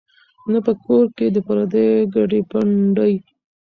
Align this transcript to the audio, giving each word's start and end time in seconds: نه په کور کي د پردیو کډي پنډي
نه 0.51 0.59
په 0.65 0.71
کور 0.85 1.03
کي 1.17 1.25
د 1.31 1.37
پردیو 1.47 2.09
کډي 2.13 2.41
پنډي 2.49 3.13